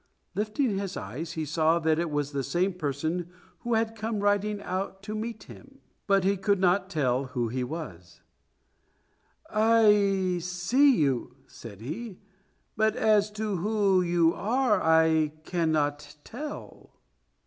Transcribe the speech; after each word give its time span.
Lifting 0.33 0.79
his 0.79 0.97
eyes, 0.97 1.33
he 1.33 1.43
then 1.43 1.47
saw 1.49 1.77
that 1.77 1.99
it 1.99 2.09
was 2.09 2.31
the 2.31 2.41
same 2.41 2.73
person 2.73 3.29
who 3.59 3.75
had 3.75 3.95
come 3.95 4.19
riding 4.21 4.59
out 4.63 5.03
to 5.03 5.13
meet 5.13 5.43
him, 5.43 5.77
but 6.07 6.23
he 6.23 6.37
could 6.37 6.59
not 6.59 6.89
tell 6.89 7.25
who 7.25 7.49
he 7.49 7.63
was. 7.63 8.19
"I 9.51 10.39
see 10.41 10.95
you," 10.95 11.35
said 11.45 11.81
he, 11.81 12.17
"but 12.75 12.95
as 12.95 13.29
to 13.33 13.57
who 13.57 14.01
you 14.01 14.33
are 14.33 14.81
I 14.81 15.33
cannot 15.43 16.15
tell." 16.23 16.93